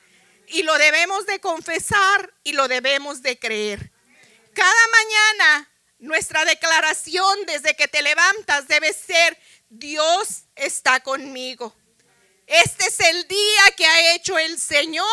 [0.48, 3.92] Y lo debemos de confesar y lo debemos de creer.
[4.54, 9.38] Cada mañana nuestra declaración desde que te levantas debe ser,
[9.70, 11.76] Dios está conmigo.
[12.48, 15.06] Este es el día que ha hecho el Señor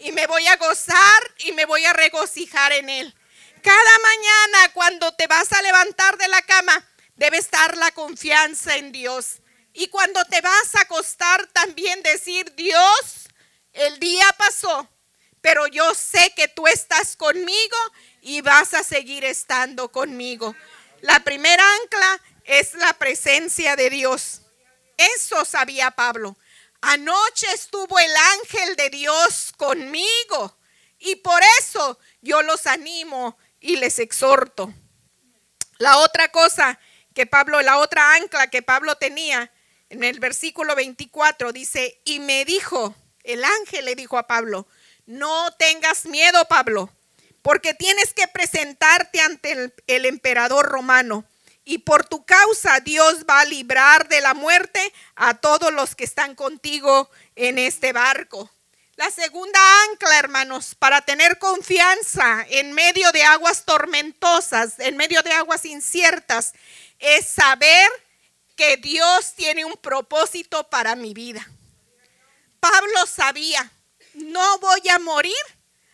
[0.00, 3.14] y me voy a gozar y me voy a regocijar en Él.
[3.62, 8.92] Cada mañana cuando te vas a levantar de la cama, debe estar la confianza en
[8.92, 9.42] Dios.
[9.74, 13.28] Y cuando te vas a acostar también decir, Dios,
[13.74, 14.88] el día pasó,
[15.42, 17.76] pero yo sé que tú estás conmigo
[18.22, 20.56] y vas a seguir estando conmigo.
[21.02, 24.40] La primera ancla es la presencia de Dios.
[24.96, 26.36] Eso sabía Pablo.
[26.80, 30.56] Anoche estuvo el ángel de Dios conmigo
[30.98, 34.72] y por eso yo los animo y les exhorto.
[35.78, 36.78] La otra cosa
[37.14, 39.50] que Pablo, la otra ancla que Pablo tenía
[39.88, 44.66] en el versículo 24 dice, y me dijo, el ángel le dijo a Pablo,
[45.06, 46.90] no tengas miedo, Pablo,
[47.42, 51.24] porque tienes que presentarte ante el, emperador romano.
[51.64, 56.04] Y por tu causa Dios va a librar de la muerte a todos los que
[56.04, 58.50] están contigo en este barco.
[58.96, 65.32] La segunda ancla, hermanos, para tener confianza en medio de aguas tormentosas, en medio de
[65.32, 66.52] aguas inciertas,
[66.98, 67.88] es saber
[68.56, 71.48] que Dios tiene un propósito para mi vida.
[72.60, 73.72] Pablo sabía,
[74.12, 75.32] no voy a morir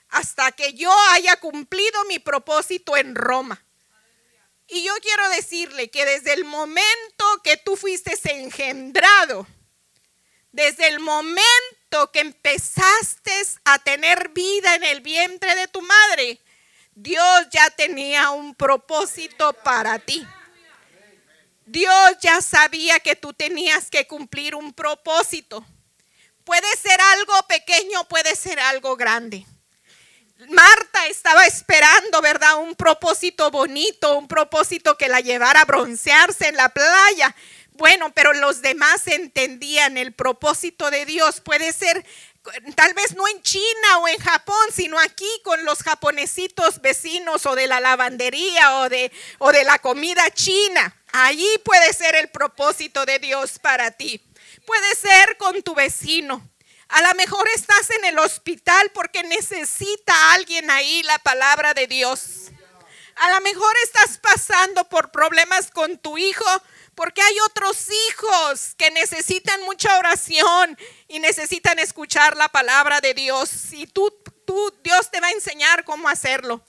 [0.09, 3.65] hasta que yo haya cumplido mi propósito en Roma.
[4.69, 9.47] Y yo quiero decirle que desde el momento que tú fuiste engendrado,
[10.51, 13.31] desde el momento que empezaste
[13.65, 16.41] a tener vida en el vientre de tu madre,
[16.95, 20.27] Dios ya tenía un propósito para ti.
[21.67, 25.65] Dios ya sabía que tú tenías que cumplir un propósito.
[26.45, 29.45] Puede ser algo pequeño, puede ser algo grande.
[30.49, 32.59] Marta estaba esperando, ¿verdad?
[32.59, 37.35] Un propósito bonito, un propósito que la llevara a broncearse en la playa.
[37.73, 41.41] Bueno, pero los demás entendían el propósito de Dios.
[41.41, 42.05] Puede ser
[42.75, 47.55] tal vez no en China o en Japón, sino aquí con los japonesitos vecinos o
[47.55, 50.95] de la lavandería o de, o de la comida china.
[51.13, 54.23] Allí puede ser el propósito de Dios para ti.
[54.67, 56.47] Puede ser con tu vecino
[56.89, 62.53] a lo mejor estás en el hospital porque necesita alguien ahí la palabra de Dios.
[63.17, 66.45] A lo mejor estás pasando por problemas con tu hijo
[66.95, 73.73] porque hay otros hijos que necesitan mucha oración y necesitan escuchar la palabra de Dios.
[73.73, 74.11] Y tú,
[74.47, 76.63] tú, Dios te va a enseñar cómo hacerlo.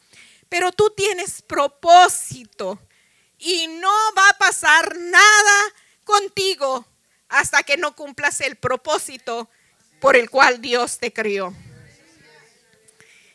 [0.50, 2.80] Pero tú tienes propósito
[3.38, 5.74] y no va a pasar nada
[6.04, 6.88] contigo
[7.30, 9.50] hasta que no cumplas el propósito
[10.00, 11.56] por el cual Dios te crió.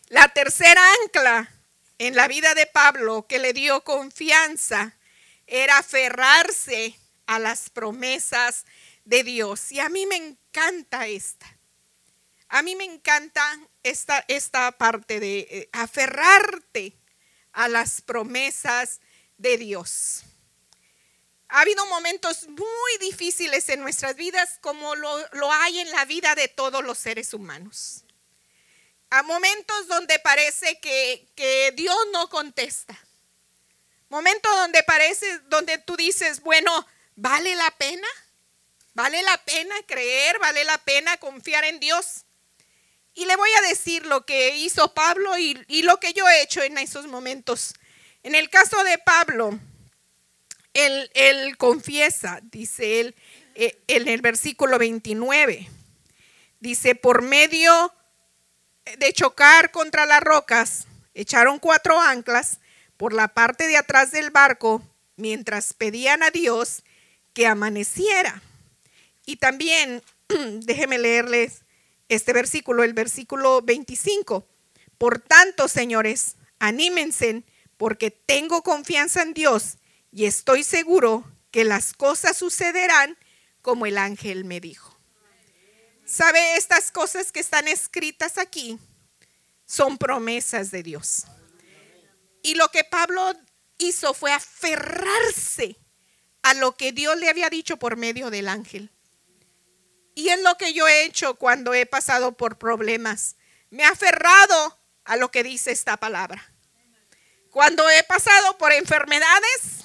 [0.08, 1.50] La tercera ancla
[1.98, 4.96] en la vida de Pablo que le dio confianza
[5.46, 8.66] era aferrarse a las promesas
[9.04, 9.72] de Dios.
[9.72, 11.46] Y a mí me encanta esta.
[12.48, 13.42] A mí me encanta
[13.82, 16.98] esta, esta parte de eh, aferrarte
[17.52, 19.00] a las promesas
[19.38, 20.24] de Dios.
[21.54, 26.48] Ha habido momentos muy difíciles en nuestras vidas como lo, hay en la vida de
[26.48, 28.04] todos los seres humanos.
[29.10, 32.98] a momentos donde parece que, que Dios no contesta.
[34.08, 36.86] Momentos donde parece, donde tú dices, bueno,
[37.16, 38.08] ¿vale la pena?
[38.94, 40.38] ¿Vale la pena creer?
[40.38, 42.24] ¿Vale la pena confiar en Dios?
[43.12, 46.40] Y le voy a decir lo que hizo Pablo y, y lo que yo he
[46.40, 47.74] hecho en esos momentos.
[48.22, 49.60] En el caso de Pablo,
[50.74, 53.14] él, confiesa, dice él
[53.54, 55.68] eh, en el versículo 29,
[56.60, 57.92] dice, por medio
[58.98, 62.60] de chocar contra las rocas, echaron cuatro anclas
[62.96, 64.82] por la parte de atrás del barco
[65.16, 66.82] mientras pedían a Dios
[67.32, 68.42] que amaneciera.
[69.26, 71.62] Y también, déjenme leerles
[72.08, 74.46] este versículo, el versículo 25.
[74.98, 77.44] Por tanto, señores, anímense
[77.76, 79.78] porque tengo confianza en Dios
[80.12, 83.18] y estoy seguro que las cosas sucederán
[83.62, 84.96] como el ángel me dijo.
[86.04, 86.56] ¿Sabe?
[86.56, 88.78] Estas cosas que están escritas aquí
[89.64, 91.24] son promesas de Dios.
[92.42, 93.32] Y lo que Pablo
[93.78, 95.78] hizo fue aferrarse
[96.42, 98.90] a lo que Dios le había dicho por medio del ángel.
[100.14, 103.36] Y es lo que yo he hecho cuando he pasado por problemas.
[103.70, 106.52] Me he aferrado a lo que dice esta palabra.
[107.50, 109.81] Cuando he pasado por enfermedades,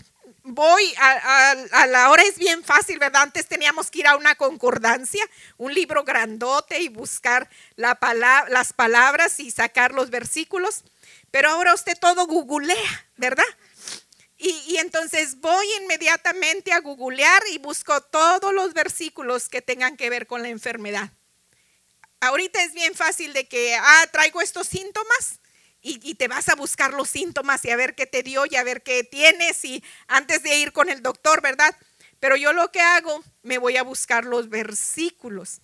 [0.48, 3.24] voy a, la hora es bien fácil, ¿verdad?
[3.24, 5.26] Antes teníamos que ir a una concordancia,
[5.58, 7.98] un libro grandote y buscar la
[8.50, 10.84] las palabras y sacar los versículos.
[11.32, 13.46] Pero ahora usted todo googlea, ¿verdad?
[14.40, 20.28] Y, entonces voy inmediatamente a googlear y busco todos los versículos que tengan que ver
[20.28, 21.12] con la enfermedad.
[22.20, 25.40] Ahorita es bien fácil de que, ah, traigo estos síntomas
[25.88, 28.64] y, te vas a buscar los síntomas y a ver qué te dio y a
[28.64, 31.76] ver qué tienes y antes de ir con el doctor, ¿verdad?
[32.20, 35.62] Pero yo lo que hago, me voy a buscar los versículos.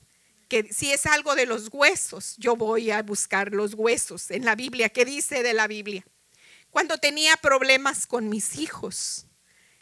[0.50, 4.56] Que si es algo de los huesos, yo voy a buscar los huesos en la
[4.56, 4.90] Biblia.
[4.90, 6.06] ¿Qué dice de la Biblia?
[6.74, 9.28] cuando tenía problemas con mis hijos.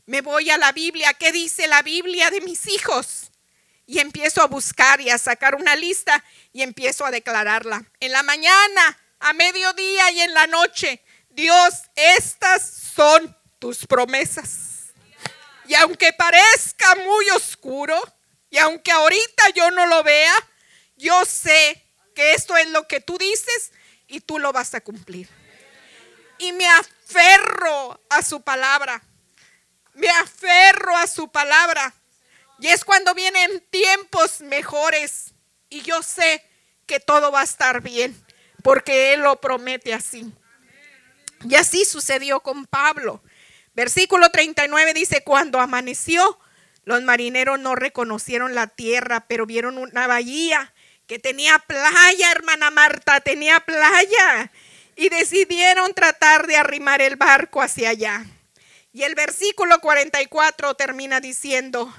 [0.06, 3.32] Me voy a la Biblia, ¿qué dice la Biblia de mis hijos?
[3.86, 6.22] Y empiezo a buscar y a sacar una lista
[6.52, 7.90] y empiezo a declararla.
[8.02, 12.62] En la mañana, a mediodía y en la noche, Dios, estas
[12.96, 14.92] son tus promesas.
[15.66, 18.02] Y aunque parezca muy oscuro,
[18.50, 20.34] y aunque ahorita yo no lo vea,
[20.98, 21.82] yo sé
[22.14, 23.72] que esto es lo que tú dices
[24.08, 25.30] y tú lo vas a cumplir
[26.42, 29.02] y me aferro a su palabra.
[29.94, 31.94] Me aferro a su palabra.
[32.60, 35.34] Y es cuando vienen tiempos mejores
[35.70, 36.44] y yo sé
[36.88, 38.20] que todo va a estar bien,
[38.64, 40.34] porque Él lo promete así.
[41.48, 43.24] Y así sucedió con Pablo.
[43.74, 46.40] Versículo 39 dice, cuando amaneció,
[46.84, 50.74] los marineros no reconocieron la tierra, pero vieron una bahía
[51.08, 54.52] que tenía playa, hermana Marta, tenía playa
[54.96, 58.26] y decidieron tratar de arrimar el barco hacia allá.
[58.94, 61.94] Y el versículo 44 termina diciendo,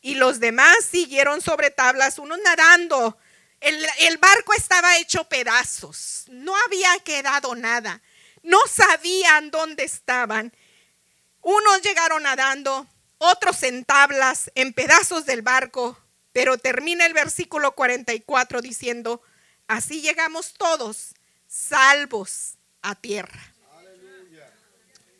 [0.00, 3.18] y los demás siguieron sobre tablas, unos nadando.
[3.60, 8.00] El, el, barco estaba hecho pedazos, no había quedado nada,
[8.42, 10.54] no sabían dónde estaban.
[11.42, 12.86] Unos llegaron nadando,
[13.18, 15.98] otros en tablas, en pedazos del barco,
[16.32, 19.22] pero termina el versículo 44 diciendo,
[19.66, 21.14] así llegamos todos
[21.46, 23.54] salvos a tierra.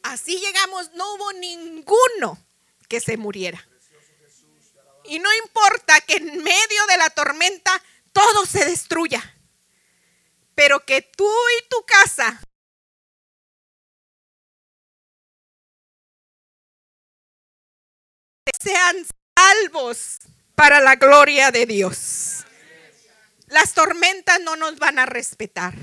[0.02, 2.38] Así llegamos, no hubo ninguno
[2.88, 3.66] que se muriera.
[5.04, 7.82] Y no importa que en medio de la tormenta
[8.12, 9.22] todo se destruya,
[10.54, 12.40] pero que tú y tu casa
[18.60, 19.06] sean
[19.36, 20.18] salvos
[20.54, 22.44] para la gloria de Dios.
[23.46, 25.74] Las tormentas no nos van a respetar.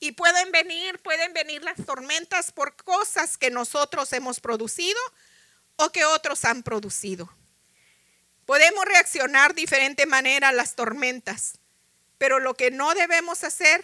[0.00, 4.98] Y pueden venir, pueden venir las tormentas por cosas que nosotros hemos producido
[5.76, 7.28] o que otros han producido.
[8.50, 11.60] Podemos reaccionar diferente manera a las tormentas,
[12.18, 13.80] pero lo que no debemos hacer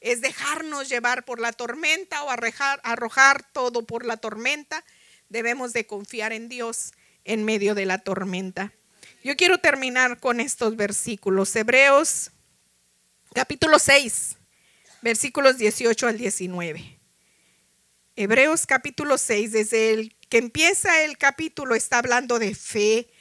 [0.00, 4.84] es dejarnos llevar por la tormenta o arrojar, arrojar todo por la tormenta.
[5.28, 6.90] Debemos de confiar en Dios
[7.22, 8.72] en medio de la tormenta.
[9.22, 11.54] Yo quiero terminar con estos versículos.
[11.54, 12.32] Hebreos
[13.32, 14.38] capítulo 6
[15.02, 16.98] versículos 18 al 19.
[18.16, 23.13] Hebreos capítulo 6, desde el que empieza el capítulo está hablando de fe,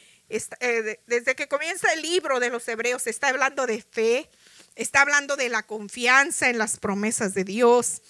[0.59, 4.29] eh, desde que comienza el libro de los Hebreos está hablando de fe,
[4.75, 8.01] está hablando de la confianza en las promesas de Dios,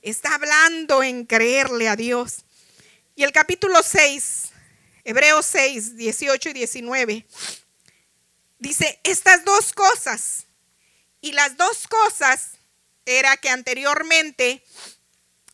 [0.00, 2.44] está hablando en creerle a Dios.
[3.16, 4.50] Y el capítulo 6,
[5.02, 7.26] Hebreos 6, 18 y 19,
[8.60, 10.46] dice estas dos cosas,
[11.20, 12.52] y las dos cosas
[13.04, 14.62] era que anteriormente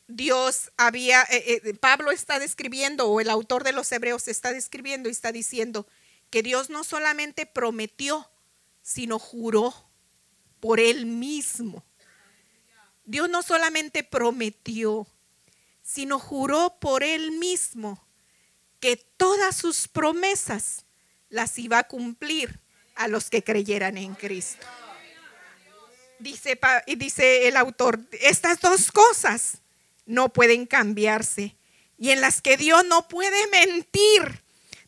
[0.08, 5.08] Dios había, eh, eh, Pablo está describiendo, o el autor de los Hebreos está describiendo
[5.08, 5.86] y está diciendo
[6.30, 8.30] que Dios no solamente prometió,
[8.82, 9.74] sino juró
[10.60, 11.84] por él mismo.
[13.04, 15.06] Dios no solamente prometió,
[15.82, 18.06] sino juró por él mismo
[18.80, 20.84] que todas sus promesas
[21.30, 22.60] las iba a cumplir
[22.94, 24.66] a los que creyeran en Cristo.
[26.18, 26.58] Dice,
[26.96, 29.58] dice el autor, estas dos cosas
[30.04, 31.56] no pueden cambiarse
[31.96, 34.42] y en las que Dios no puede mentir.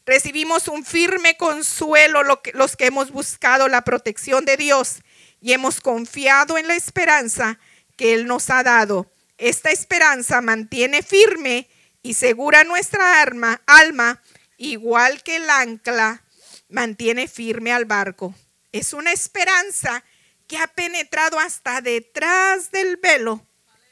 [0.06, 5.02] Recibimos un firme consuelo los que hemos buscado la protección de Dios
[5.40, 7.58] y hemos confiado en la esperanza
[7.96, 9.12] que Él nos ha dado.
[9.38, 11.68] Esta esperanza mantiene firme
[12.02, 14.22] y segura nuestra alma, alma,
[14.56, 16.24] igual que el ancla
[16.68, 18.34] mantiene firme al barco.
[18.72, 20.04] Es una esperanza
[20.46, 23.46] que ha penetrado hasta detrás del velo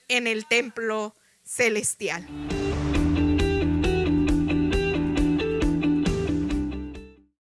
[0.09, 2.27] en el templo celestial.